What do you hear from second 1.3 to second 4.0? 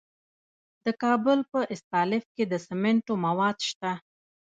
په استالف کې د سمنټو مواد شته.